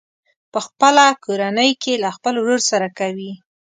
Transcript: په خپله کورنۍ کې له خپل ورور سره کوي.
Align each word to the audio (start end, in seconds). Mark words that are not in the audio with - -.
په 0.51 0.59
خپله 0.65 1.05
کورنۍ 1.25 1.71
کې 1.81 1.93
له 2.03 2.09
خپل 2.15 2.33
ورور 2.37 2.61
سره 2.71 2.87
کوي. 2.99 3.31